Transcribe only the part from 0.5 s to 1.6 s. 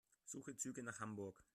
Züge nach Hamburg.